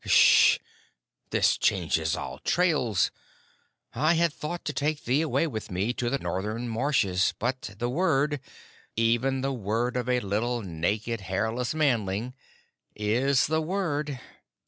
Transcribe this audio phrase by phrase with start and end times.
[0.03, 0.57] "Ngssh!
[1.29, 3.11] This changes all trails.
[3.93, 7.87] I had thought to take thee away with me to the northern marshes, but the
[7.87, 8.39] Word
[8.95, 12.33] even the Word of a little, naked, hairless manling
[12.95, 14.19] is the Word.